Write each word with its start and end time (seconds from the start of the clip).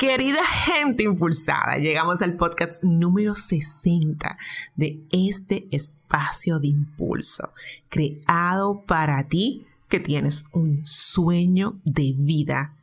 Querida 0.00 0.42
gente 0.46 1.02
impulsada, 1.02 1.76
llegamos 1.76 2.22
al 2.22 2.32
podcast 2.32 2.82
número 2.82 3.34
60 3.34 4.38
de 4.74 4.98
este 5.12 5.68
espacio 5.70 6.58
de 6.58 6.68
impulso, 6.68 7.52
creado 7.90 8.80
para 8.86 9.22
ti 9.28 9.66
que 9.90 10.00
tienes 10.00 10.46
un 10.52 10.86
sueño 10.86 11.78
de 11.84 12.14
vida 12.16 12.78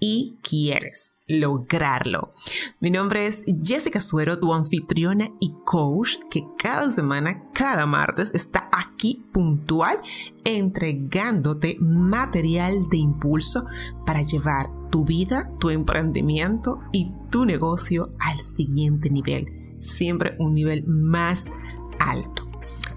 y 0.00 0.38
quieres 0.42 1.18
lograrlo. 1.28 2.32
Mi 2.80 2.90
nombre 2.90 3.26
es 3.26 3.44
Jessica 3.62 4.00
Suero, 4.00 4.38
tu 4.38 4.54
anfitriona 4.54 5.28
y 5.40 5.54
coach 5.64 6.16
que 6.30 6.44
cada 6.58 6.90
semana, 6.90 7.44
cada 7.52 7.86
martes 7.86 8.34
está 8.34 8.68
aquí 8.72 9.22
puntual 9.32 9.98
entregándote 10.44 11.76
material 11.80 12.88
de 12.88 12.96
impulso 12.96 13.66
para 14.06 14.22
llevar 14.22 14.66
tu 14.90 15.04
vida, 15.04 15.52
tu 15.58 15.68
emprendimiento 15.70 16.80
y 16.92 17.12
tu 17.30 17.44
negocio 17.44 18.14
al 18.18 18.40
siguiente 18.40 19.10
nivel, 19.10 19.76
siempre 19.80 20.34
un 20.38 20.54
nivel 20.54 20.86
más 20.86 21.50
alto. 21.98 22.48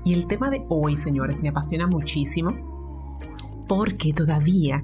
Y 0.05 0.13
el 0.13 0.25
tema 0.25 0.49
de 0.49 0.63
hoy, 0.69 0.95
señores, 0.95 1.41
me 1.41 1.49
apasiona 1.49 1.85
muchísimo 1.85 3.17
porque 3.67 4.13
todavía 4.13 4.83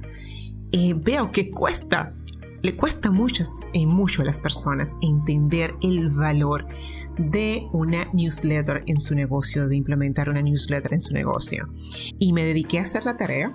eh, 0.78 0.94
veo 0.94 1.32
que 1.32 1.50
cuesta, 1.50 2.14
le 2.62 2.76
cuesta 2.76 3.10
muchas, 3.10 3.52
eh, 3.74 3.88
mucho 3.88 4.22
a 4.22 4.26
las 4.26 4.40
personas 4.40 4.96
entender 5.02 5.74
el 5.82 6.12
valor 6.12 6.68
de 7.18 7.66
una 7.74 8.06
newsletter 8.14 8.84
en 8.86 9.00
su 9.00 9.16
negocio, 9.16 9.68
de 9.68 9.76
implementar 9.76 10.30
una 10.30 10.44
newsletter 10.44 10.94
en 10.94 11.02
su 11.02 11.16
negocio. 11.16 11.68
Y 12.20 12.32
me 12.32 12.44
dediqué 12.44 12.78
a 12.78 12.84
hacer 12.84 13.06
la 13.06 13.18
tarea 13.18 13.52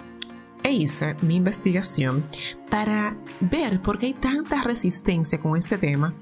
e 0.64 0.72
hice 0.72 1.14
mi 1.22 1.36
investigación 1.36 2.24
para 2.70 3.16
ver 3.40 3.80
por 3.82 3.98
qué 3.98 4.06
hay 4.06 4.14
tanta 4.14 4.62
resistencia 4.62 5.40
con 5.40 5.56
este 5.56 5.78
tema 5.78 6.16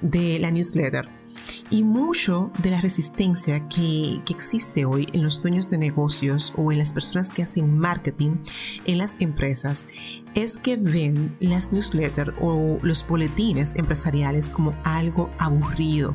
de 0.00 0.38
la 0.38 0.50
newsletter. 0.50 1.06
Y 1.70 1.82
mucho 1.82 2.50
de 2.58 2.70
la 2.70 2.80
resistencia 2.80 3.68
que, 3.68 4.20
que, 4.24 4.32
existe 4.32 4.84
hoy 4.84 5.08
en 5.12 5.22
los 5.22 5.42
dueños 5.42 5.68
de 5.68 5.78
negocios 5.78 6.52
o 6.56 6.70
en 6.70 6.78
las 6.78 6.92
personas 6.92 7.32
que 7.32 7.42
hacen 7.42 7.76
marketing 7.76 8.36
en 8.84 8.98
las 8.98 9.16
empresas 9.18 9.86
es 10.34 10.58
que 10.58 10.76
ven 10.76 11.36
las 11.40 11.72
newsletters 11.72 12.32
o 12.40 12.78
los 12.82 13.06
boletines 13.08 13.74
empresariales 13.74 14.50
como 14.50 14.74
algo 14.84 15.30
aburrido 15.38 16.14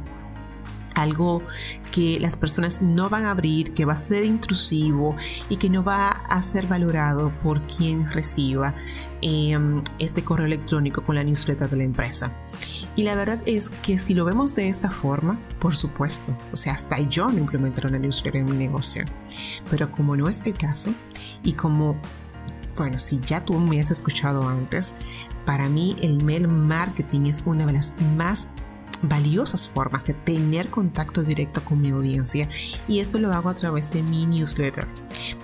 algo 0.95 1.43
que 1.91 2.19
las 2.19 2.35
personas 2.35 2.81
no 2.81 3.09
van 3.09 3.25
a 3.25 3.31
abrir, 3.31 3.73
que 3.73 3.85
va 3.85 3.93
a 3.93 3.95
ser 3.95 4.25
intrusivo 4.25 5.15
y 5.49 5.57
que 5.57 5.69
no 5.69 5.83
va 5.83 6.09
a 6.09 6.41
ser 6.41 6.67
valorado 6.67 7.31
por 7.39 7.61
quien 7.67 8.09
reciba 8.11 8.75
em, 9.21 9.83
este 9.99 10.23
correo 10.23 10.45
electrónico 10.45 11.03
con 11.03 11.15
la 11.15 11.23
newsletter 11.23 11.69
de 11.69 11.77
la 11.77 11.83
empresa. 11.83 12.31
Y 12.95 13.03
la 13.03 13.15
verdad 13.15 13.41
es 13.45 13.69
que 13.69 13.97
si 13.97 14.13
lo 14.13 14.25
vemos 14.25 14.53
de 14.55 14.69
esta 14.69 14.89
forma, 14.89 15.39
por 15.59 15.75
supuesto, 15.75 16.35
o 16.51 16.55
sea, 16.55 16.73
hasta 16.73 16.99
yo 16.99 17.29
no 17.29 17.39
implementaré 17.39 17.87
una 17.87 17.99
newsletter 17.99 18.41
en 18.41 18.45
mi 18.45 18.57
negocio. 18.57 19.05
Pero 19.69 19.91
como 19.91 20.15
no 20.15 20.27
es 20.27 20.45
el 20.45 20.53
caso 20.53 20.93
y 21.43 21.53
como 21.53 21.95
bueno, 22.77 22.99
si 22.99 23.19
ya 23.19 23.43
tú 23.43 23.53
me 23.59 23.79
has 23.79 23.91
escuchado 23.91 24.47
antes, 24.47 24.95
para 25.45 25.69
mí 25.69 25.95
el 26.01 26.21
email 26.21 26.47
marketing 26.47 27.27
es 27.27 27.43
una 27.45 27.65
de 27.65 27.73
las 27.73 27.95
más 28.17 28.47
valiosas 29.03 29.67
formas 29.67 30.05
de 30.05 30.13
tener 30.13 30.69
contacto 30.69 31.23
directo 31.23 31.63
con 31.63 31.81
mi 31.81 31.89
audiencia 31.91 32.49
y 32.87 32.99
esto 32.99 33.17
lo 33.17 33.31
hago 33.31 33.49
a 33.49 33.55
través 33.55 33.89
de 33.91 34.03
mi 34.03 34.25
newsletter. 34.25 34.87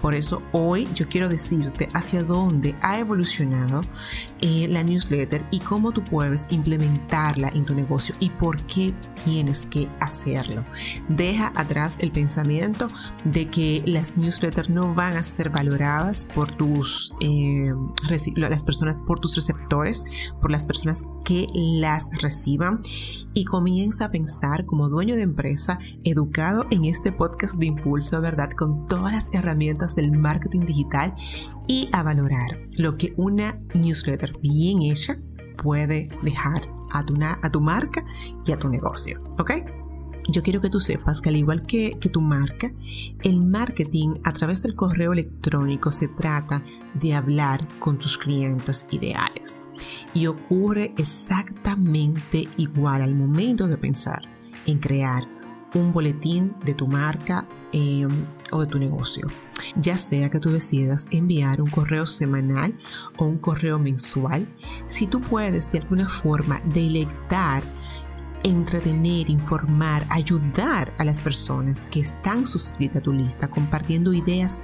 Por 0.01 0.15
eso 0.15 0.41
hoy 0.51 0.87
yo 0.93 1.07
quiero 1.07 1.29
decirte 1.29 1.89
hacia 1.93 2.23
dónde 2.23 2.75
ha 2.81 2.99
evolucionado 2.99 3.81
eh, 4.41 4.67
la 4.69 4.83
newsletter 4.83 5.45
y 5.51 5.59
cómo 5.59 5.91
tú 5.91 6.03
puedes 6.03 6.45
implementarla 6.49 7.49
en 7.49 7.65
tu 7.65 7.73
negocio 7.73 8.15
y 8.19 8.29
por 8.29 8.61
qué 8.63 8.93
tienes 9.23 9.65
que 9.65 9.87
hacerlo. 9.99 10.63
Deja 11.09 11.51
atrás 11.55 11.97
el 11.99 12.11
pensamiento 12.11 12.89
de 13.25 13.49
que 13.49 13.83
las 13.85 14.15
newsletters 14.17 14.69
no 14.69 14.93
van 14.93 15.17
a 15.17 15.23
ser 15.23 15.49
valoradas 15.49 16.25
por 16.33 16.55
tus 16.55 17.13
eh, 17.21 17.73
las 18.35 18.63
personas, 18.63 18.99
por 18.99 19.19
tus 19.19 19.35
receptores, 19.35 20.03
por 20.41 20.51
las 20.51 20.65
personas 20.65 21.03
que 21.25 21.47
las 21.53 22.09
reciban 22.21 22.81
y 23.33 23.45
comienza 23.45 24.05
a 24.05 24.11
pensar 24.11 24.65
como 24.65 24.89
dueño 24.89 25.15
de 25.15 25.23
empresa, 25.23 25.79
educado 26.03 26.65
en 26.71 26.85
este 26.85 27.11
podcast 27.11 27.55
de 27.55 27.65
impulso, 27.65 28.21
¿verdad? 28.21 28.49
Con 28.51 28.85
todas 28.85 29.11
las 29.11 29.33
herramientas 29.33 29.66
del 29.95 30.11
marketing 30.11 30.61
digital 30.61 31.13
y 31.67 31.89
a 31.91 32.03
valorar 32.03 32.59
lo 32.77 32.95
que 32.95 33.13
una 33.17 33.59
newsletter 33.73 34.37
bien 34.41 34.81
hecha 34.81 35.17
puede 35.57 36.07
dejar 36.23 36.69
a 36.91 37.03
tu, 37.03 37.15
a 37.21 37.51
tu 37.51 37.61
marca 37.61 38.05
y 38.45 38.51
a 38.51 38.57
tu 38.57 38.69
negocio, 38.69 39.21
¿ok? 39.37 39.51
yo 40.29 40.43
quiero 40.43 40.59
que 40.59 40.69
tú 40.69 40.79
sepas 40.79 41.21
que 41.21 41.29
al 41.29 41.37
igual 41.37 41.65
que, 41.65 41.97
que, 41.99 42.09
tu 42.09 42.21
marca, 42.21 42.71
el 43.23 43.41
marketing 43.41 44.15
a 44.23 44.33
través 44.33 44.61
del 44.61 44.75
correo 44.75 45.13
electrónico 45.13 45.91
se 45.91 46.09
trata 46.09 46.63
de 46.95 47.13
hablar 47.13 47.65
con 47.79 47.97
tus 47.97 48.17
clientes 48.17 48.87
ideales. 48.91 49.63
Y 50.13 50.27
ocurre 50.27 50.93
exactamente 50.97 52.47
igual 52.57 53.01
al 53.01 53.15
momento 53.15 53.67
de 53.67 53.77
pensar 53.77 54.21
en 54.65 54.79
crear 54.79 55.23
un 55.75 55.93
boletín 55.93 56.55
de 56.65 56.73
tu 56.73 56.87
marca 56.87 57.47
em, 57.71 58.09
o 58.51 58.61
de 58.61 58.67
tu 58.67 58.79
negocio. 58.79 59.27
Ya 59.75 59.97
sea 59.97 60.29
que 60.29 60.39
tú 60.39 60.51
decidas 60.51 61.07
enviar 61.11 61.61
un 61.61 61.69
correo 61.69 62.05
semanal 62.05 62.73
o 63.17 63.25
un 63.25 63.37
correo 63.37 63.79
mensual, 63.79 64.47
si 64.87 65.07
tú 65.07 65.19
puedes 65.19 65.71
de 65.71 65.79
alguna 65.79 66.07
forma 66.07 66.59
deleitar 66.65 67.63
entretener, 68.43 69.29
informar, 69.29 70.05
ayudar 70.09 70.93
a 70.97 71.03
las 71.03 71.21
personas 71.21 71.85
que 71.87 71.99
están 71.99 72.45
suscritas 72.45 72.97
a 72.97 73.01
tu 73.01 73.11
lista, 73.11 73.47
compartiendo 73.49 74.13
ideas 74.13 74.61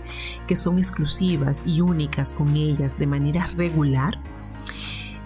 que 0.48 0.56
son 0.56 0.78
exclusivas 0.78 1.64
y 1.66 1.82
únicas 1.82 2.34
con 2.34 2.56
ellas 2.56 2.98
de 2.98 3.08
manera 3.08 3.48
regular, 3.58 4.20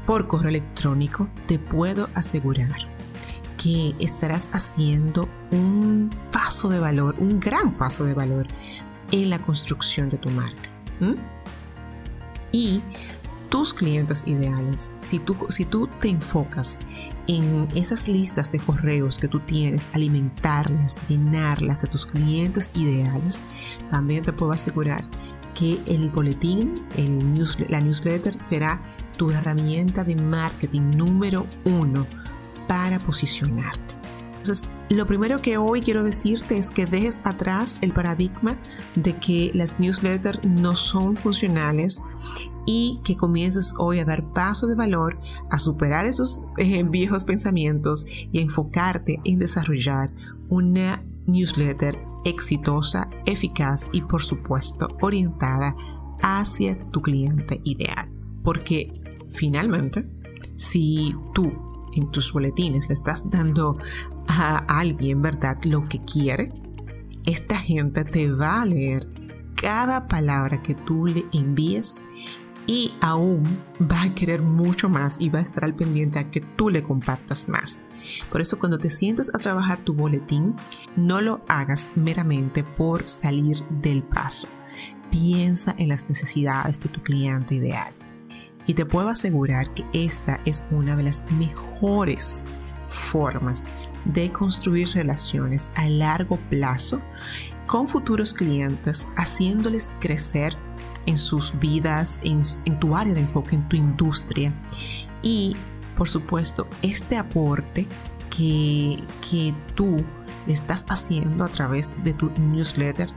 por 0.05 0.27
correo 0.27 0.49
electrónico, 0.49 1.29
te 1.47 1.59
puedo 1.59 2.09
asegurar 2.13 2.96
que 3.57 3.95
estarás 3.99 4.49
haciendo 4.51 5.27
un 5.51 6.09
paso 6.31 6.69
de 6.69 6.79
valor, 6.79 7.15
un 7.19 7.39
gran 7.39 7.75
paso 7.75 8.05
de 8.05 8.13
valor 8.13 8.47
en 9.11 9.29
la 9.29 9.39
construcción 9.39 10.09
de 10.09 10.17
tu 10.17 10.29
marca. 10.29 10.69
Y 12.51 12.81
tus 13.49 13.73
clientes 13.73 14.23
ideales, 14.25 14.91
si 14.97 15.19
tú, 15.19 15.35
si 15.49 15.65
tú 15.65 15.87
te 15.99 16.09
enfocas 16.09 16.79
en 17.27 17.67
esas 17.75 18.07
listas 18.07 18.51
de 18.51 18.59
correos 18.59 19.17
que 19.17 19.27
tú 19.27 19.39
tienes, 19.41 19.87
alimentarlas, 19.93 20.97
llenarlas 21.07 21.81
de 21.81 21.87
tus 21.87 22.05
clientes 22.05 22.71
ideales, 22.75 23.41
también 23.89 24.23
te 24.23 24.33
puedo 24.33 24.51
asegurar 24.51 25.03
que 25.53 25.79
el 25.87 26.09
boletín, 26.09 26.83
el 26.97 27.17
la 27.69 27.81
newsletter 27.81 28.37
será 28.37 28.79
tu 29.17 29.31
herramienta 29.31 30.03
de 30.03 30.15
marketing 30.15 30.91
número 30.95 31.47
uno 31.65 32.05
para 32.67 32.99
posicionarte. 32.99 33.95
Entonces, 34.37 34.67
lo 34.89 35.05
primero 35.05 35.41
que 35.41 35.57
hoy 35.57 35.81
quiero 35.81 36.03
decirte 36.03 36.57
es 36.57 36.69
que 36.69 36.85
dejes 36.85 37.19
atrás 37.25 37.79
el 37.81 37.91
paradigma 37.91 38.57
de 38.95 39.17
que 39.17 39.51
las 39.53 39.77
newsletters 39.79 40.39
no 40.45 40.75
son 40.75 41.17
funcionales 41.17 42.01
y 42.65 43.01
que 43.03 43.17
comiences 43.17 43.73
hoy 43.77 43.99
a 43.99 44.05
dar 44.05 44.23
paso 44.31 44.67
de 44.67 44.75
valor, 44.75 45.19
a 45.49 45.59
superar 45.59 46.05
esos 46.05 46.45
eh, 46.57 46.83
viejos 46.89 47.25
pensamientos 47.25 48.05
y 48.31 48.37
a 48.37 48.41
enfocarte 48.41 49.19
en 49.25 49.39
desarrollar 49.39 50.11
una 50.47 51.03
newsletter 51.25 51.99
exitosa, 52.23 53.09
eficaz 53.25 53.89
y 53.91 54.01
por 54.01 54.23
supuesto 54.23 54.87
orientada 55.01 55.75
hacia 56.21 56.79
tu 56.91 57.01
cliente 57.01 57.59
ideal. 57.65 58.09
Porque 58.43 58.93
finalmente, 59.29 60.07
si 60.55 61.13
tú 61.33 61.66
en 61.93 62.11
tus 62.11 62.31
boletines 62.31 62.87
le 62.87 62.93
estás 62.93 63.29
dando 63.29 63.77
a 64.27 64.57
alguien, 64.79 65.21
¿verdad?, 65.21 65.57
lo 65.63 65.87
que 65.87 66.03
quiere, 66.03 66.51
esta 67.25 67.57
gente 67.57 68.05
te 68.05 68.31
va 68.31 68.61
a 68.61 68.65
leer 68.65 69.03
cada 69.55 70.07
palabra 70.07 70.61
que 70.61 70.75
tú 70.75 71.07
le 71.07 71.25
envíes 71.33 72.03
y 72.67 72.93
aún 73.01 73.43
va 73.81 74.03
a 74.03 74.13
querer 74.13 74.41
mucho 74.41 74.89
más 74.89 75.15
y 75.19 75.29
va 75.29 75.39
a 75.39 75.41
estar 75.41 75.63
al 75.63 75.75
pendiente 75.75 76.19
a 76.19 76.29
que 76.29 76.41
tú 76.41 76.69
le 76.69 76.83
compartas 76.83 77.49
más. 77.49 77.81
Por 78.31 78.41
eso 78.41 78.59
cuando 78.59 78.77
te 78.77 78.89
sientes 78.89 79.33
a 79.33 79.37
trabajar 79.37 79.81
tu 79.81 79.93
boletín, 79.93 80.55
no 80.95 81.19
lo 81.21 81.41
hagas 81.47 81.89
meramente 81.95 82.63
por 82.63 83.07
salir 83.07 83.63
del 83.81 84.03
paso. 84.03 84.47
piensa 85.09 85.73
en 85.77 85.89
las 85.89 86.09
necesidades 86.09 86.79
de 86.79 86.89
tu 86.89 87.01
cliente 87.01 87.55
ideal. 87.55 87.93
Y 88.67 88.73
te 88.73 88.85
puedo 88.85 89.09
asegurar 89.09 89.73
que 89.73 89.85
esta 89.93 90.41
es 90.45 90.65
una 90.71 90.95
de 90.95 91.03
las 91.03 91.23
mejores 91.31 92.41
formas 92.85 93.63
de 94.05 94.31
construir 94.31 94.89
relaciones 94.89 95.69
a 95.75 95.87
largo 95.87 96.37
plazo 96.49 97.01
con 97.65 97.87
futuros 97.87 98.33
clientes, 98.33 99.07
haciéndoles 99.15 99.89
crecer 99.99 100.53
en 101.05 101.17
sus 101.17 101.57
vidas, 101.59 102.19
en, 102.23 102.41
tu 102.79 102.95
área 102.95 103.13
de 103.13 103.21
enfoque, 103.21 103.55
en 103.55 103.67
tu 103.67 103.75
industria. 103.75 104.53
Y, 105.21 105.55
por 105.95 106.07
supuesto, 106.07 106.67
este 106.81 107.17
aporte 107.17 107.87
que, 108.29 109.01
que 109.29 109.53
tú 109.75 109.97
le 110.45 110.53
estás 110.53 110.85
haciendo 110.89 111.43
a 111.43 111.49
través 111.49 111.91
de 112.03 112.13
tu 112.13 112.31
newsletter 112.39 113.09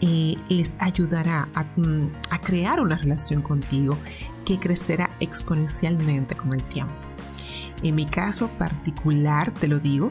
les 0.00 0.76
ayudará 0.78 1.48
mm, 1.76 2.06
a 2.30 2.40
crear 2.40 2.80
una 2.80 2.96
relación 2.96 3.42
contigo 3.42 3.96
que 4.44 4.58
crecerá 4.58 5.10
exponencialmente 5.20 6.36
con 6.36 6.52
el 6.52 6.62
tiempo. 6.64 6.94
En 7.82 7.94
mi 7.94 8.06
caso 8.06 8.48
particular, 8.48 9.52
te 9.52 9.68
lo 9.68 9.78
digo, 9.78 10.10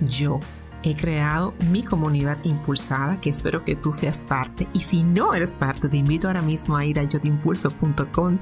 yo 0.00 0.40
he 0.86 0.94
creado 0.94 1.52
mi 1.70 1.82
comunidad 1.82 2.38
impulsada, 2.44 3.20
que 3.20 3.30
espero 3.30 3.64
que 3.64 3.74
tú 3.74 3.92
seas 3.92 4.22
parte. 4.22 4.68
Y 4.72 4.80
si 4.80 5.02
no 5.02 5.34
eres 5.34 5.52
parte, 5.52 5.88
te 5.88 5.96
invito 5.96 6.28
ahora 6.28 6.42
mismo 6.42 6.76
a 6.76 6.84
ir 6.84 6.98
a 6.98 7.02
yotimpulso.com 7.02 8.38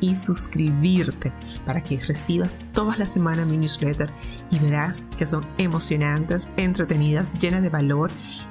y 0.00 0.14
suscribirte 0.14 1.32
para 1.66 1.82
que 1.82 1.98
recibas 1.98 2.58
todas 2.72 2.98
las 2.98 3.10
semanas 3.10 3.46
mi 3.46 3.56
newsletter 3.56 4.12
y 4.50 4.58
verás 4.58 5.06
que 5.16 5.26
son 5.26 5.46
emocionantes, 5.58 6.48
entretenidas, 6.56 7.34
llenas 7.34 7.62
de 7.62 7.68
valor 7.68 8.10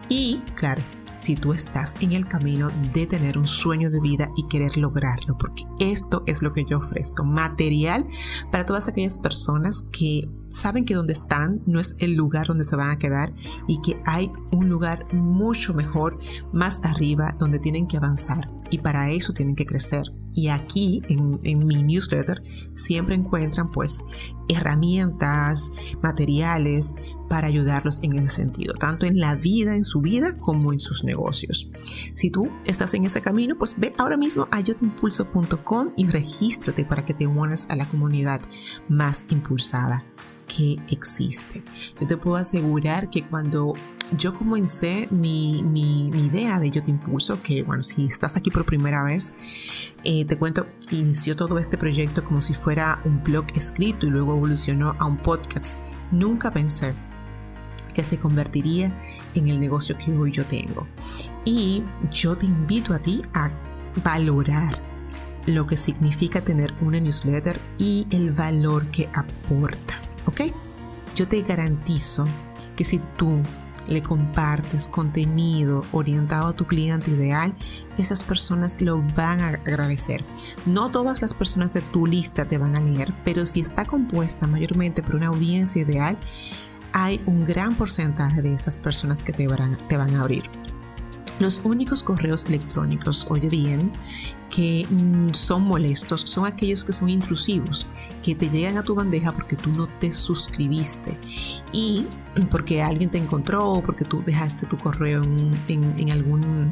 y, 0.10 0.42
claro, 0.56 0.82
si 1.20 1.36
tú 1.36 1.54
estás 1.54 1.94
en 2.02 2.14
el 2.14 2.28
camino 2.28 2.72
de 2.94 3.06
tener 3.06 3.38
un 3.38 3.48
sueño 3.48 3.90
de 3.90 4.00
vida 4.00 4.32
y 4.36 4.48
querer 4.48 4.78
lograrlo, 4.78 5.38
porque 5.38 5.64
esto 5.80 6.24
es 6.26 6.42
lo 6.42 6.54
que 6.54 6.66
yo 6.66 6.78
ofrezco, 6.78 7.24
material 7.24 8.08
para 8.52 8.66
todas 8.66 8.88
aquellas 8.88 9.18
personas 9.18 9.84
que 9.92 10.30
saben 10.50 10.86
que 10.86 10.96
donde 10.96 11.14
están 11.14 11.62
no 11.66 11.80
es 11.80 11.96
el 12.00 12.14
lugar 12.14 12.48
donde 12.48 12.64
se 12.64 12.76
van 12.76 12.92
a 12.92 12.98
quedar 12.98 13.34
y 13.68 13.82
que 13.82 14.02
hay 14.06 14.32
un 14.52 14.70
lugar 14.70 15.06
mucho 15.14 15.74
mejor 15.74 16.18
más 16.52 16.82
arriba 16.84 17.36
donde 17.38 17.60
tienen 17.60 17.88
que 17.88 17.98
avanzar 17.98 18.50
y 18.72 18.80
para 18.80 19.12
eso 19.12 19.34
tienen 19.34 19.56
que 19.56 19.66
crecer. 19.66 20.04
Y 20.40 20.48
aquí 20.48 21.02
en, 21.10 21.68
mi 21.68 21.84
newsletter 21.84 22.42
siempre 22.74 23.14
encuentran 23.14 23.72
pues 23.72 24.06
herramientas, 24.48 25.70
materiales 26.02 26.96
para 27.28 27.48
ayudarlos 27.48 28.02
en 28.04 28.18
ese 28.18 28.38
sentido, 28.38 28.74
tanto 28.76 29.06
en 29.06 29.20
la 29.20 29.36
vida, 29.36 29.76
en 29.76 29.84
su 29.84 30.00
vida, 30.00 30.38
como 30.38 30.72
en 30.72 30.80
sus 30.80 31.04
negocios. 31.04 31.70
Si 32.16 32.30
tú 32.30 32.48
estás 32.64 32.94
en 32.94 33.04
ese 33.04 33.22
camino, 33.22 33.58
pues 33.58 33.78
ve 33.78 33.92
ahora 33.98 34.16
mismo 34.16 34.48
a 34.50 34.62
yotimpulso.com 34.62 35.90
y 35.98 36.08
regístrate 36.08 36.86
para 36.86 37.04
que 37.04 37.14
te 37.14 37.28
unas 37.28 37.70
a 37.70 37.76
la 37.76 37.86
comunidad 37.90 38.40
más 38.88 39.26
impulsada 39.30 40.06
que 40.50 40.78
existe. 40.90 41.64
Yo 42.02 42.08
te 42.08 42.18
puedo 42.18 42.36
asegurar 42.36 43.10
que 43.10 43.24
cuando 43.24 43.74
yo 44.18 44.34
comencé 44.34 45.08
mi, 45.12 45.64
mi, 45.64 46.10
idea 46.10 46.60
de 46.60 46.72
Yo 46.72 46.84
Te 46.84 46.92
Impulso, 46.92 47.42
que 47.42 47.64
bueno, 47.64 47.84
si 47.84 48.06
estás 48.06 48.36
aquí 48.36 48.50
por 48.50 48.66
primera 48.66 49.04
vez, 49.04 49.34
eh, 50.04 50.26
te 50.26 50.38
cuento, 50.38 50.68
inició 50.92 51.36
todo 51.36 51.60
este 51.60 51.78
proyecto 51.78 52.24
como 52.26 52.42
si 52.42 52.54
fuera 52.54 53.00
un 53.06 53.24
blog 53.24 53.46
escrito 53.56 54.08
y 54.08 54.10
luego 54.10 54.36
evolucionó 54.36 54.96
a 55.00 55.06
un 55.06 55.18
podcast. 55.18 55.80
Nunca 56.12 56.52
pensé 56.52 56.94
que 57.94 58.04
se 58.04 58.18
convertiría 58.18 58.92
en 59.36 59.48
el 59.48 59.60
negocio 59.60 59.98
que 59.98 60.12
hoy 60.12 60.32
yo 60.32 60.46
tengo. 60.46 60.88
Y 61.46 61.84
yo 62.12 62.36
te 62.36 62.48
invito 62.48 62.94
a 62.94 63.00
ti 63.00 63.22
a 63.34 63.52
valorar 64.04 64.82
lo 65.46 65.66
que 65.66 65.78
significa 65.78 66.42
tener 66.42 66.74
una 66.82 67.00
newsletter 67.00 67.60
y 67.78 68.08
el 68.12 68.32
valor 68.32 68.86
que 68.88 69.10
aporta. 69.14 70.09
¿Ok? 70.26 70.42
Yo 71.16 71.28
te 71.28 71.42
garantizo 71.42 72.26
que 72.76 72.84
si 72.84 73.00
tú 73.18 73.42
le 73.88 74.04
compartes 74.04 74.88
contenido 74.88 75.84
orientado 75.92 76.50
a 76.50 76.54
tu 76.54 76.66
cliente 76.66 77.12
ideal, 77.12 77.54
esas 77.98 78.24
personas 78.24 78.80
lo 78.82 79.02
van 79.16 79.40
a 79.40 79.48
agradecer. 79.50 80.24
No 80.66 80.92
todas 80.92 81.22
las 81.22 81.34
personas 81.34 81.74
de 81.74 81.82
tu 81.82 82.06
lista 82.06 82.48
te 82.48 82.58
van 82.58 82.76
a 82.76 82.82
leer, 82.82 83.14
pero 83.26 83.46
si 83.46 83.62
está 83.62 83.86
compuesta 83.86 84.48
mayormente 84.48 85.02
por 85.02 85.16
una 85.16 85.28
audiencia 85.28 85.82
ideal, 85.82 86.18
hay 86.94 87.22
un 87.26 87.46
gran 87.46 87.76
porcentaje 87.76 88.42
de 88.42 88.54
esas 88.54 88.78
personas 88.78 89.24
que 89.24 89.34
te 89.34 89.48
van, 89.48 89.78
te 89.88 89.98
van 89.98 90.16
a 90.16 90.22
abrir. 90.22 90.44
Los 91.40 91.62
únicos 91.64 92.04
correos 92.04 92.46
electrónicos, 92.46 93.26
oye 93.30 93.48
bien, 93.48 93.92
que 94.50 94.86
mm, 94.90 95.34
son 95.34 95.64
molestos 95.64 96.22
son 96.22 96.46
aquellos 96.46 96.84
que 96.84 96.94
son 96.94 97.10
intrusivos, 97.10 97.88
que 98.24 98.36
te 98.36 98.50
llegan 98.50 98.78
a 98.78 98.84
tu 98.84 98.96
bandeja 98.96 99.32
porque 99.32 99.56
tú 99.56 99.72
no 99.72 99.88
te 100.00 100.12
suscribiste 100.12 101.18
y 101.72 102.06
porque 102.52 102.82
alguien 102.82 103.10
te 103.10 103.18
encontró 103.18 103.82
porque 103.86 104.06
tú 104.06 104.24
dejaste 104.26 104.66
tu 104.68 104.78
correo 104.78 105.22
en, 105.24 106.12
algún 106.12 106.70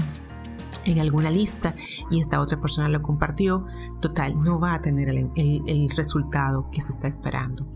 en 0.86 1.00
alguna 1.00 1.30
lista 1.30 1.76
y 2.10 2.20
esta 2.20 2.42
otra 2.42 2.60
persona 2.60 2.90
lo 2.90 3.02
compartió, 3.02 3.66
total, 4.02 4.42
no 4.42 4.60
va 4.60 4.74
a 4.74 4.82
tener 4.82 5.10
el, 5.10 5.30
el, 5.36 5.90
resultado 5.96 6.70
que 6.72 6.82
se 6.82 6.92
está 6.92 7.10
esperando. 7.10 7.68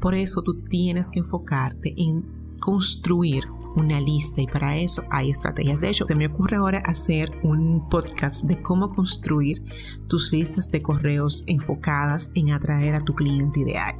Por 0.00 0.14
eso 0.14 0.42
tú 0.42 0.62
tienes 0.68 1.08
que 1.08 1.18
enfocarte 1.18 1.92
en 1.96 2.24
construir 2.60 3.44
una 3.76 4.00
lista 4.00 4.40
y 4.40 4.46
para 4.46 4.76
eso 4.76 5.04
hay 5.10 5.30
estrategias. 5.30 5.80
De 5.80 5.88
hecho, 5.88 6.06
se 6.06 6.14
me 6.14 6.26
ocurre 6.26 6.56
ahora 6.56 6.78
hacer 6.84 7.32
un 7.42 7.88
podcast 7.88 8.44
de 8.44 8.60
cómo 8.60 8.90
construir 8.90 9.62
tus 10.08 10.32
listas 10.32 10.70
de 10.70 10.82
correos 10.82 11.44
enfocadas 11.46 12.30
en 12.34 12.52
atraer 12.52 12.94
a 12.94 13.00
tu 13.00 13.14
cliente 13.14 13.60
ideal. 13.60 13.94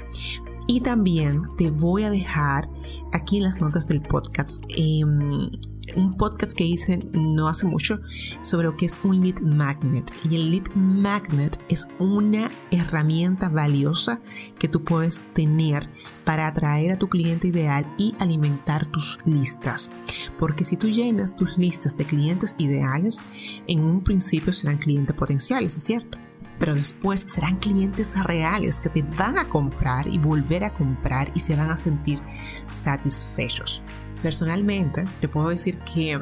Y 0.66 0.80
también 0.80 1.42
te 1.58 1.70
voy 1.70 2.04
a 2.04 2.10
dejar 2.10 2.68
aquí 3.12 3.38
en 3.38 3.42
las 3.44 3.60
notas 3.60 3.88
del 3.88 4.02
podcast 4.02 4.62
em, 4.68 5.50
un 5.96 6.16
podcast 6.16 6.52
que 6.52 6.64
hice 6.64 6.98
no 7.12 7.48
hace 7.48 7.66
mucho 7.66 8.00
sobre 8.40 8.66
lo 8.66 8.76
que 8.76 8.86
es 8.86 9.00
un 9.04 9.20
lead 9.20 9.40
magnet. 9.40 10.12
Y 10.28 10.36
el 10.36 10.50
lead 10.50 10.68
magnet 10.74 11.58
es 11.68 11.86
una 11.98 12.50
herramienta 12.70 13.48
valiosa 13.48 14.20
que 14.58 14.68
tú 14.68 14.84
puedes 14.84 15.22
tener 15.34 15.88
para 16.24 16.46
atraer 16.46 16.92
a 16.92 16.98
tu 16.98 17.08
cliente 17.08 17.48
ideal 17.48 17.86
y 17.98 18.14
alimentar 18.18 18.86
tus 18.86 19.18
listas. 19.24 19.92
Porque 20.38 20.64
si 20.64 20.76
tú 20.76 20.88
llenas 20.88 21.36
tus 21.36 21.56
listas 21.58 21.96
de 21.96 22.04
clientes 22.04 22.54
ideales, 22.58 23.22
en 23.66 23.80
un 23.80 24.02
principio 24.02 24.52
serán 24.52 24.78
clientes 24.78 25.14
potenciales, 25.16 25.76
¿es 25.76 25.84
cierto? 25.84 26.18
pero 26.60 26.74
después 26.74 27.22
serán 27.22 27.56
clientes 27.56 28.12
reales 28.22 28.80
que 28.80 28.90
te 28.90 29.02
van 29.02 29.38
a 29.38 29.48
comprar 29.48 30.06
y 30.06 30.18
volver 30.18 30.62
a 30.62 30.74
comprar 30.74 31.32
y 31.34 31.40
se 31.40 31.56
van 31.56 31.70
a 31.70 31.76
sentir 31.76 32.20
satisfechos. 32.68 33.82
Personalmente, 34.22 35.04
te 35.20 35.28
puedo 35.28 35.48
decir 35.48 35.78
que 35.80 36.20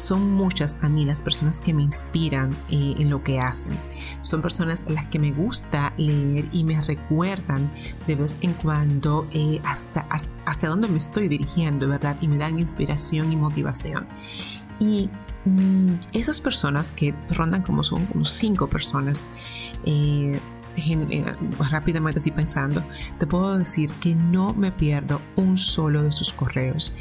son 0.00 0.32
muchas 0.32 0.78
a 0.82 0.88
mí 0.88 1.04
las 1.04 1.20
personas 1.20 1.60
que 1.60 1.74
me 1.74 1.82
inspiran 1.82 2.50
eh, 2.70 2.94
en 2.98 3.10
lo 3.10 3.22
que 3.22 3.38
hacen. 3.38 3.72
Son 4.22 4.42
personas 4.42 4.84
a 4.88 4.92
las 4.92 5.06
que 5.06 5.18
me 5.18 5.30
gusta 5.30 5.92
leer 5.96 6.46
y 6.52 6.64
me 6.64 6.80
recuerdan 6.82 7.70
de 8.06 8.14
vez 8.16 8.36
en 8.40 8.54
cuando 8.54 9.26
eh, 9.32 9.60
hasta, 9.64 10.08
hacia 10.46 10.68
dónde 10.68 10.88
me 10.88 10.96
estoy 10.96 11.28
dirigiendo, 11.28 11.88
¿verdad? 11.88 12.16
Y 12.20 12.28
me 12.28 12.38
dan 12.38 12.58
inspiración 12.58 13.32
y 13.32 13.36
motivación. 13.36 14.08
Y 14.78 15.10
mm, 15.44 15.94
esas 16.12 16.40
personas 16.40 16.92
que 16.92 17.14
rondan 17.30 17.62
como 17.62 17.82
son 17.82 18.06
como 18.06 18.24
cinco 18.24 18.68
personas, 18.68 19.26
eh, 19.84 20.40
rápidamente 21.70 22.18
así 22.18 22.30
pensando, 22.30 22.82
te 23.18 23.26
puedo 23.26 23.58
decir 23.58 23.92
que 24.00 24.14
no 24.14 24.54
me 24.54 24.72
pierdo 24.72 25.20
un 25.36 25.56
solo 25.56 26.02
de 26.02 26.12
sus 26.12 26.32
correos. 26.32 26.94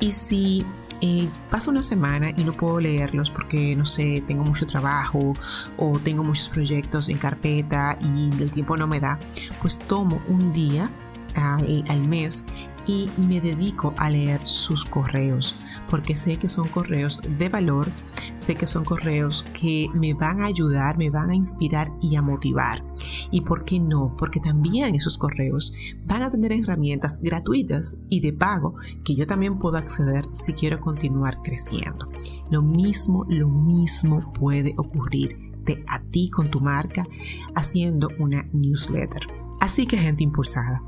Y 0.00 0.12
si 0.12 0.64
eh, 1.00 1.28
pasa 1.50 1.70
una 1.70 1.82
semana 1.82 2.30
y 2.30 2.44
no 2.44 2.52
puedo 2.52 2.80
leerlos 2.80 3.30
porque, 3.30 3.76
no 3.76 3.84
sé, 3.84 4.22
tengo 4.26 4.44
mucho 4.44 4.66
trabajo 4.66 5.34
o 5.76 5.98
tengo 5.98 6.24
muchos 6.24 6.48
proyectos 6.48 7.08
en 7.08 7.18
carpeta 7.18 7.98
y 8.00 8.30
el 8.42 8.50
tiempo 8.50 8.76
no 8.76 8.86
me 8.86 9.00
da, 9.00 9.18
pues 9.60 9.78
tomo 9.78 10.20
un 10.28 10.52
día 10.52 10.90
al, 11.34 11.84
al 11.88 12.00
mes 12.00 12.44
y 12.86 13.08
me 13.16 13.40
dedico 13.40 13.94
a 13.96 14.10
leer 14.10 14.40
sus 14.46 14.84
correos 14.84 15.56
porque 15.90 16.14
sé 16.14 16.36
que 16.36 16.48
son 16.48 16.68
correos 16.68 17.20
de 17.38 17.48
valor, 17.48 17.88
sé 18.36 18.54
que 18.54 18.66
son 18.66 18.84
correos 18.84 19.44
que 19.52 19.88
me 19.94 20.14
van 20.14 20.40
a 20.40 20.46
ayudar, 20.46 20.98
me 20.98 21.10
van 21.10 21.30
a 21.30 21.34
inspirar 21.34 21.90
y 22.00 22.16
a 22.16 22.22
motivar. 22.22 22.84
¿Y 23.30 23.42
por 23.42 23.64
qué 23.64 23.80
no? 23.80 24.14
Porque 24.16 24.40
también 24.40 24.94
esos 24.94 25.18
correos 25.18 25.72
van 26.04 26.22
a 26.22 26.30
tener 26.30 26.52
herramientas 26.52 27.20
gratuitas 27.20 27.98
y 28.08 28.20
de 28.20 28.32
pago 28.32 28.74
que 29.04 29.14
yo 29.14 29.26
también 29.26 29.58
puedo 29.58 29.76
acceder 29.76 30.24
si 30.32 30.52
quiero 30.52 30.80
continuar 30.80 31.38
creciendo. 31.42 32.08
Lo 32.50 32.62
mismo, 32.62 33.24
lo 33.28 33.48
mismo 33.48 34.32
puede 34.32 34.74
ocurrirte 34.76 35.84
a 35.86 36.00
ti 36.00 36.30
con 36.30 36.50
tu 36.50 36.60
marca 36.60 37.06
haciendo 37.54 38.08
una 38.18 38.44
newsletter. 38.52 39.26
Así 39.60 39.86
que 39.86 39.96
gente 39.96 40.22
impulsada, 40.22 40.82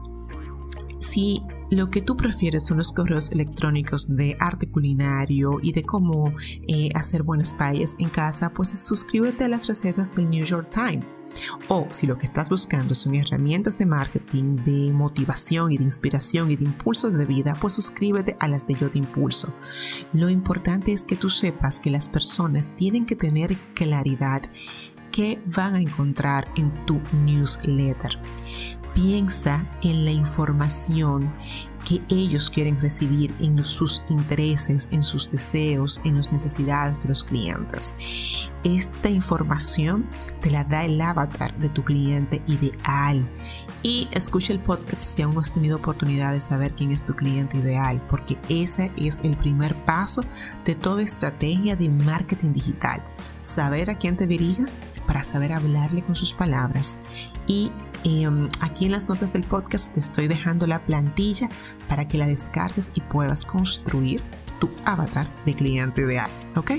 si 1.00 1.42
lo 1.70 1.90
que 1.90 2.00
tú 2.00 2.16
prefieres 2.16 2.66
son 2.66 2.78
los 2.78 2.92
correos 2.92 3.32
electrónicos 3.32 4.14
de 4.16 4.36
arte 4.38 4.68
culinario 4.68 5.58
y 5.62 5.72
de 5.72 5.82
cómo 5.82 6.32
eh, 6.68 6.90
hacer 6.94 7.22
buenas 7.22 7.52
payas 7.52 7.96
en 7.98 8.08
casa, 8.08 8.50
pues 8.50 8.70
suscríbete 8.78 9.44
a 9.44 9.48
las 9.48 9.66
recetas 9.66 10.14
del 10.14 10.30
New 10.30 10.44
York 10.44 10.70
Times. 10.70 11.04
O 11.68 11.88
si 11.90 12.06
lo 12.06 12.16
que 12.16 12.24
estás 12.24 12.50
buscando 12.50 12.94
son 12.94 13.14
herramientas 13.16 13.76
de 13.76 13.86
marketing, 13.86 14.56
de 14.64 14.92
motivación 14.92 15.72
y 15.72 15.78
de 15.78 15.84
inspiración 15.84 16.50
y 16.50 16.56
de 16.56 16.64
impulso 16.64 17.10
de 17.10 17.26
vida, 17.26 17.54
pues 17.60 17.74
suscríbete 17.74 18.36
a 18.38 18.48
las 18.48 18.66
de 18.66 18.74
Yo 18.74 18.90
Te 18.90 18.98
Impulso. 18.98 19.54
Lo 20.12 20.28
importante 20.28 20.92
es 20.92 21.04
que 21.04 21.16
tú 21.16 21.28
sepas 21.28 21.80
que 21.80 21.90
las 21.90 22.08
personas 22.08 22.74
tienen 22.76 23.06
que 23.06 23.16
tener 23.16 23.56
claridad 23.74 24.42
qué 25.10 25.40
van 25.46 25.74
a 25.74 25.80
encontrar 25.80 26.48
en 26.56 26.72
tu 26.86 27.00
newsletter 27.24 28.18
piensa 28.96 29.62
en 29.82 30.06
la 30.06 30.10
información 30.10 31.30
que 31.86 32.00
ellos 32.08 32.50
quieren 32.50 32.80
recibir 32.80 33.32
en 33.40 33.62
sus 33.64 34.02
intereses, 34.08 34.88
en 34.90 35.04
sus 35.04 35.30
deseos, 35.30 36.00
en 36.04 36.16
las 36.16 36.32
necesidades 36.32 36.98
de 37.00 37.10
los 37.10 37.22
clientes. 37.22 37.94
Esta 38.64 39.08
información 39.08 40.08
te 40.40 40.50
la 40.50 40.64
da 40.64 40.84
el 40.84 41.00
avatar 41.00 41.56
de 41.58 41.68
tu 41.68 41.84
cliente 41.84 42.42
ideal. 42.46 43.30
Y 43.82 44.08
escucha 44.10 44.52
el 44.52 44.60
podcast 44.60 45.00
si 45.00 45.22
aún 45.22 45.34
no 45.34 45.40
has 45.40 45.52
tenido 45.52 45.76
oportunidad 45.76 46.32
de 46.32 46.40
saber 46.40 46.74
quién 46.74 46.90
es 46.90 47.04
tu 47.04 47.14
cliente 47.14 47.58
ideal, 47.58 48.02
porque 48.08 48.36
ese 48.48 48.90
es 48.96 49.20
el 49.22 49.36
primer 49.36 49.76
paso 49.84 50.22
de 50.64 50.74
toda 50.74 51.02
estrategia 51.02 51.76
de 51.76 51.88
marketing 51.88 52.52
digital. 52.52 53.04
Saber 53.42 53.90
a 53.90 53.98
quién 53.98 54.16
te 54.16 54.26
diriges 54.26 54.74
para 55.06 55.22
saber 55.22 55.52
hablarle 55.52 56.02
con 56.02 56.16
sus 56.16 56.32
palabras. 56.32 56.98
Y 57.46 57.70
em, 58.06 58.48
aquí 58.60 58.84
en 58.84 58.92
las 58.92 59.08
notas 59.08 59.32
del 59.32 59.42
podcast 59.42 59.92
te 59.92 60.00
estoy 60.00 60.28
dejando 60.28 60.66
la 60.68 60.78
plantilla 60.86 61.48
para 61.88 62.06
que 62.06 62.18
la 62.18 62.28
descargues 62.28 62.92
y 62.94 63.00
puedas 63.00 63.44
construir 63.44 64.22
tu 64.60 64.70
avatar 64.84 65.28
de 65.44 65.54
cliente 65.54 66.02
ideal, 66.02 66.30
¿ok? 66.54 66.72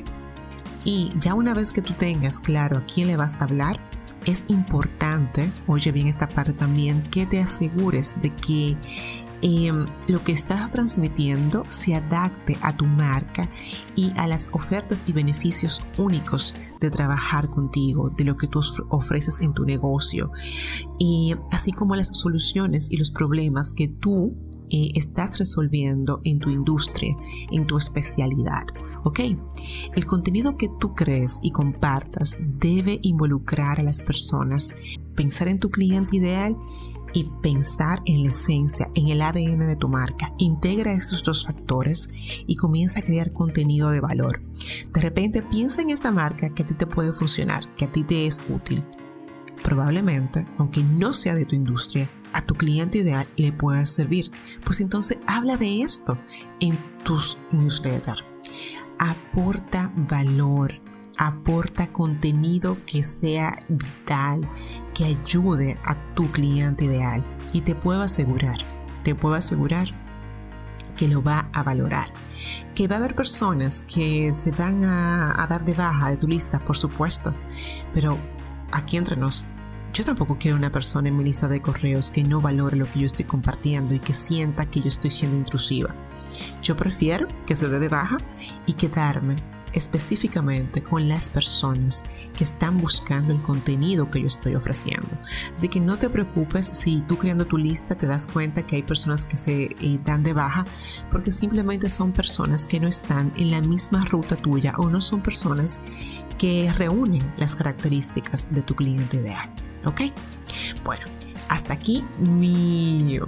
Y 0.86 1.12
ya 1.19 1.34
una 1.34 1.53
vez 1.53 1.74
que 1.74 1.81
tú 1.81 1.93
tengas 1.93 2.39
claro 2.39 2.77
a 2.77 2.86
quién 2.86 3.07
le 3.07 3.17
vas 3.17 3.36
a 3.36 3.43
hablar, 3.43 3.77
es 4.25 4.46
importante, 4.48 5.51
oye 5.67 5.91
bien 5.91 6.07
esta 6.07 6.29
parte 6.29 6.53
también, 6.53 7.01
que 7.12 7.25
te 7.25 7.41
asegures 7.41 8.13
de 8.22 8.34
que 8.34 8.77
Em, 9.44 9.86
lo 10.08 10.24
que 10.24 10.32
estás 10.32 10.72
transmitiendo 10.72 11.63
se 11.70 11.94
adapte 11.94 12.58
a 12.62 12.75
tu 12.75 12.86
marca 12.86 13.50
y 13.96 14.12
a 14.17 14.25
las 14.25 14.50
ofertas 14.51 15.03
y 15.06 15.12
beneficios 15.12 15.82
únicos 15.98 16.56
de 16.79 16.89
trabajar 16.89 17.50
contigo, 17.50 18.10
de 18.10 18.24
lo 18.24 18.36
que 18.36 18.48
tú 18.48 18.62
ofreces 18.89 19.39
en 19.41 19.53
tu 19.53 19.63
negocio, 19.63 20.32
y 20.98 21.36
así 21.51 21.72
como 21.72 21.96
las 21.96 22.08
soluciones 22.08 22.91
y 22.91 22.98
los 22.98 23.12
problemas 23.12 23.74
que 23.74 23.88
tú 23.88 24.34
eh, 24.72 24.89
estás 24.96 25.38
resolviendo 25.38 26.20
en 26.24 26.39
tu 26.39 26.50
industria, 26.50 27.15
en 27.51 27.67
tu 27.67 27.77
especialidad. 27.77 28.65
¿Ok? 29.03 29.20
El 29.96 30.06
contenido 30.06 30.58
que 30.58 30.70
tú 30.79 30.94
crees 30.94 31.39
y 31.41 31.51
compartas 31.51 32.36
debe 32.39 33.00
involucrar 33.03 33.79
a 33.79 33.84
las 33.84 34.01
personas, 34.01 34.75
pensar 35.15 35.48
en 35.48 35.60
tu 35.60 35.70
cliente 35.70 36.17
ideal 36.17 36.58
y 37.14 37.26
pensar 37.42 38.02
en 38.06 38.24
la 38.24 38.30
esencia, 38.30 38.90
en 38.96 39.08
el 39.08 39.22
ADN 39.22 39.68
de 39.68 39.76
tu 39.76 39.88
marca. 39.88 40.34
Integra 40.38 40.94
estos 40.94 41.24
dos 41.24 41.46
factores 41.46 42.10
y 42.46 42.56
comienza 42.56 43.00
a 43.00 43.04
crear 43.04 43.34
contenido 43.34 43.90
de 43.90 44.00
valor. 44.00 44.42
De 44.94 45.02
repente 45.02 45.42
piensa 45.42 45.82
en 45.82 45.90
esta 45.90 46.12
marca 46.12 46.50
que 46.50 46.64
a 46.64 46.68
ti 46.68 46.74
te 46.74 46.88
puede 46.88 47.12
funcionar, 47.12 47.74
que 47.76 47.86
a 47.86 47.92
ti 47.92 48.04
te 48.04 48.28
es 48.28 48.44
útil. 48.50 48.84
Probablemente, 49.64 50.46
aunque 50.58 50.84
no 50.84 51.14
sea 51.14 51.36
de 51.36 51.46
tu 51.46 51.56
industria, 51.56 52.08
a 52.34 52.46
tu 52.46 52.56
cliente 52.56 53.00
ideal 53.00 53.28
le 53.38 53.52
pueda 53.52 53.86
servir. 53.86 54.32
Pues 54.64 54.80
entonces 54.82 55.18
habla 55.26 55.58
de 55.58 55.82
esto 55.82 56.18
en 56.60 56.78
tus 57.04 57.38
newsletters. 57.52 58.24
Aporta 59.00 59.92
valor 60.10 60.87
aporta 61.18 61.88
contenido 61.88 62.78
que 62.86 63.04
sea 63.04 63.60
vital, 63.68 64.48
que 64.94 65.06
ayude 65.06 65.80
a 65.84 65.96
tu 66.14 66.30
cliente 66.32 66.86
ideal. 66.86 67.24
Y 67.54 67.62
te 67.62 67.76
puedo 67.76 68.02
asegurar, 68.02 68.58
te 69.04 69.16
puedo 69.16 69.36
asegurar 69.36 69.88
que 70.96 71.08
lo 71.08 71.24
va 71.24 71.50
a 71.54 71.64
valorar. 71.64 72.08
Que 72.76 72.88
va 72.88 72.96
a 72.96 73.00
haber 73.00 73.16
personas 73.16 73.84
que 73.84 74.34
se 74.34 74.52
van 74.52 74.84
a, 74.84 75.46
dar 75.50 75.64
de 75.64 75.74
baja 75.74 76.10
de 76.10 76.18
tu 76.18 76.28
lista, 76.28 76.60
por 76.60 76.76
supuesto. 76.76 77.34
Pero 77.94 78.18
aquí 78.72 78.98
entre 78.98 79.16
nos, 79.16 79.48
yo 79.94 80.04
tampoco 80.04 80.38
quiero 80.38 80.58
una 80.58 80.72
persona 80.72 81.08
en 81.08 81.18
mi 81.18 81.24
lista 81.24 81.48
de 81.48 81.62
correos 81.62 82.12
que 82.12 82.24
no 82.24 82.42
valore 82.42 82.76
lo 82.76 82.90
que 82.90 83.00
yo 83.00 83.06
estoy 83.06 83.26
compartiendo 83.26 83.94
y 83.94 84.00
que 84.00 84.14
sienta 84.14 84.66
que 84.66 84.82
yo 84.82 84.90
estoy 84.90 85.12
siendo 85.12 85.38
intrusiva. 85.38 85.96
Yo 86.62 86.76
prefiero 86.76 87.28
que 87.46 87.56
se 87.56 87.70
dé 87.70 87.80
de 87.80 87.88
baja 87.88 88.18
y 88.66 88.74
quedarme 88.74 89.36
específicamente 89.74 90.82
con 90.82 91.08
las 91.08 91.30
personas 91.30 92.06
que 92.36 92.44
están 92.44 92.78
buscando 92.80 93.34
el 93.34 93.42
contenido 93.42 94.10
que 94.10 94.22
yo 94.22 94.28
estoy 94.28 94.56
ofreciendo. 94.56 95.08
Así 95.54 95.68
que 95.68 95.80
no 95.80 95.98
te 95.98 96.10
preocupes 96.10 96.68
si 96.68 97.02
tú 97.02 97.18
creando 97.18 97.46
tu 97.46 97.58
lista 97.58 97.96
te 97.96 98.08
das 98.08 98.28
cuenta 98.28 98.66
que 98.66 98.78
hay 98.78 98.84
personas 98.84 99.26
que 99.26 99.38
se 99.38 99.64
eh, 99.64 100.00
dan 100.06 100.24
de 100.24 100.34
baja 100.34 100.66
porque 101.12 101.32
simplemente 101.32 101.90
son 101.90 102.12
personas 102.12 102.68
que 102.68 102.80
no 102.80 102.88
están 102.88 103.32
en 103.38 103.52
la 103.52 103.62
misma 103.62 104.02
ruta 104.06 104.36
tuya 104.36 104.74
o 104.78 104.90
no 104.90 105.02
son 105.02 105.22
personas 105.22 105.82
que 106.38 106.72
reúnen 106.78 107.34
las 107.38 107.56
características 107.56 108.54
de 108.54 108.62
tu 108.62 108.76
cliente 108.76 109.18
ideal. 109.18 109.50
¿Ok? 109.86 110.02
Bueno, 110.84 111.06
hasta 111.50 111.74
aquí 111.74 112.04
mi 112.20 113.20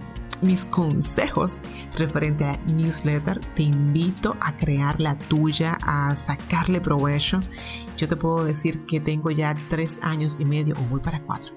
mis 0.42 0.66
consejos 0.66 1.60
referente 1.98 2.46
a 2.46 2.58
newsletter. 2.66 3.40
Te 3.56 3.64
invito 3.64 4.36
a 4.42 4.56
crear 4.56 5.00
la 5.00 5.18
tuya, 5.18 5.78
a 5.82 6.16
sacarle 6.16 6.82
provecho. 6.82 7.40
Yo 7.98 8.08
te 8.08 8.16
puedo 8.16 8.44
decir 8.46 8.86
que 8.86 9.00
tengo 9.00 9.32
ya 9.32 9.56
tres 9.70 10.00
años 10.02 10.38
y 10.40 10.46
medio, 10.46 10.76
o 10.80 10.84
voy 10.90 11.00
para 11.00 11.22
cuatro. 11.22 11.54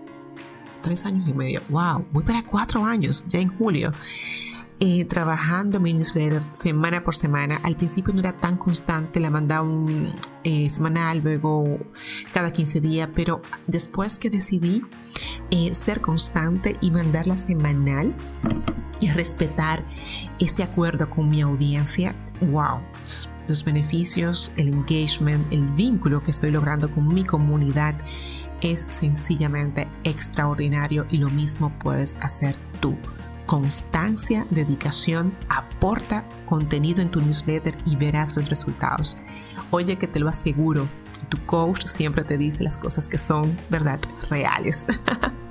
Tres 0.82 1.04
años 1.06 1.28
y 1.28 1.32
medio. 1.32 1.60
¡Wow! 1.68 2.06
Voy 2.12 2.24
para 2.24 2.44
cuatro 2.44 2.84
años 2.84 3.24
ya 3.28 3.38
en 3.38 3.56
julio. 3.56 3.92
Eh, 4.84 5.04
trabajando 5.04 5.78
mi 5.78 5.94
newsletter 5.94 6.42
semana 6.54 7.04
por 7.04 7.14
semana. 7.14 7.60
Al 7.62 7.76
principio 7.76 8.12
no 8.12 8.18
era 8.18 8.32
tan 8.32 8.56
constante, 8.56 9.20
la 9.20 9.30
mandaba 9.30 9.62
un, 9.62 10.12
eh, 10.42 10.68
semanal, 10.70 11.20
luego 11.22 11.78
cada 12.34 12.52
15 12.52 12.80
días, 12.80 13.08
pero 13.14 13.42
después 13.68 14.18
que 14.18 14.28
decidí 14.28 14.82
eh, 15.52 15.72
ser 15.72 16.00
constante 16.00 16.72
y 16.80 16.90
mandarla 16.90 17.36
semanal 17.36 18.12
y 18.98 19.08
respetar 19.10 19.84
ese 20.40 20.64
acuerdo 20.64 21.08
con 21.08 21.30
mi 21.30 21.42
audiencia, 21.42 22.16
wow, 22.50 22.80
los 23.46 23.64
beneficios, 23.64 24.50
el 24.56 24.66
engagement, 24.66 25.46
el 25.52 25.64
vínculo 25.74 26.24
que 26.24 26.32
estoy 26.32 26.50
logrando 26.50 26.90
con 26.90 27.06
mi 27.06 27.22
comunidad 27.22 27.94
es 28.62 28.88
sencillamente 28.90 29.86
extraordinario 30.02 31.06
y 31.08 31.18
lo 31.18 31.30
mismo 31.30 31.72
puedes 31.78 32.16
hacer 32.16 32.56
tú 32.80 32.98
constancia, 33.52 34.46
dedicación, 34.48 35.34
aporta 35.50 36.24
contenido 36.46 37.02
en 37.02 37.10
tu 37.10 37.20
newsletter 37.20 37.76
y 37.84 37.96
verás 37.96 38.34
los 38.34 38.48
resultados. 38.48 39.18
Oye 39.70 39.98
que 39.98 40.08
te 40.08 40.20
lo 40.20 40.30
aseguro, 40.30 40.88
tu 41.28 41.44
coach 41.46 41.86
siempre 41.86 42.24
te 42.24 42.38
dice 42.38 42.64
las 42.64 42.78
cosas 42.78 43.08
que 43.08 43.18
son, 43.18 43.56
¿verdad?, 43.70 44.00
reales. 44.30 44.86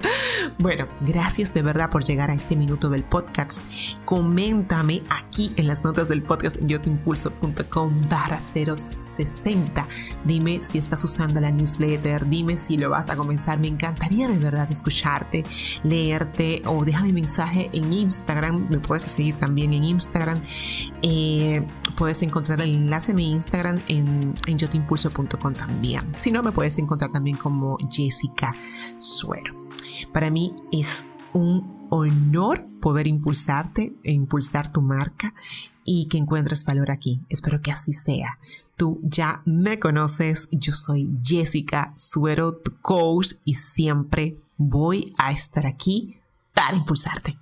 Bueno, 0.58 0.88
gracias 1.02 1.54
de 1.54 1.62
verdad 1.62 1.90
por 1.90 2.04
llegar 2.04 2.30
a 2.30 2.34
este 2.34 2.56
minuto 2.56 2.90
del 2.90 3.04
podcast. 3.04 3.66
Coméntame 4.06 5.02
aquí 5.10 5.54
en 5.56 5.68
las 5.68 5.84
notas 5.84 6.08
del 6.08 6.22
podcast 6.22 6.58
en 6.58 6.68
yotimpulso.com 6.68 8.10
barra 8.10 8.40
060. 8.40 9.88
Dime 10.26 10.62
si 10.62 10.78
estás 10.78 11.04
usando 11.04 11.42
la 11.42 11.52
newsletter, 11.52 12.28
dime 12.28 12.58
si 12.58 12.78
lo 12.78 12.90
vas 12.90 13.10
a 13.10 13.16
comenzar. 13.16 13.60
Me 13.60 13.68
encantaría 13.70 14.28
de 14.28 14.38
verdad 14.38 14.70
escucharte, 14.70 15.44
leerte 15.84 16.62
o 16.66 16.84
déjame 16.86 17.14
mensaje 17.14 17.70
en 17.74 17.92
Instagram. 17.92 18.68
Me 18.70 18.80
puedes 18.80 19.04
seguir 19.04 19.36
también 19.38 19.74
en 19.74 19.84
Instagram. 19.84 20.42
Eh, 21.02 21.66
puedes 22.02 22.24
encontrar 22.24 22.60
el 22.62 22.74
enlace 22.74 23.12
a 23.12 23.14
mi 23.14 23.32
Instagram 23.32 23.80
en, 23.88 24.34
en 24.48 24.58
yotimpulso.com 24.58 25.54
también. 25.54 26.12
Si 26.18 26.32
no, 26.32 26.42
me 26.42 26.52
puedes 26.52 26.80
encontrar 26.80 27.12
también 27.12 27.38
como 27.38 27.78
Jessica 27.92 28.56
Suero. 28.98 29.54
Para 30.12 30.32
mí 30.32 30.52
es 30.72 31.06
un 31.34 31.86
honor 31.92 32.66
poder 32.82 33.06
impulsarte 33.06 33.94
e 34.04 34.14
impulsar 34.14 34.72
tu 34.72 34.82
marca 34.82 35.36
y 35.86 36.08
que 36.08 36.18
encuentres 36.18 36.66
valor 36.66 36.90
aquí. 36.90 37.22
Espero 37.30 37.62
que 37.62 37.72
así 37.72 37.94
sea. 37.94 38.40
Tú 38.78 39.00
ya 39.04 39.44
me 39.46 39.78
conoces, 39.78 40.50
yo 40.52 40.74
soy 40.74 41.08
Jessica 41.22 41.94
Suero, 41.96 42.56
tu 42.56 42.78
coach 42.82 43.34
y 43.46 43.54
siempre 43.54 44.40
voy 44.58 45.14
a 45.20 45.32
estar 45.32 45.68
aquí 45.68 46.18
para 46.56 46.76
impulsarte. 46.76 47.38